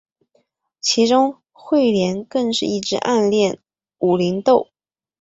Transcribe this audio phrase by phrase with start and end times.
[0.81, 3.59] 其中彗莲更是一直暗恋
[3.99, 4.69] 武零斗。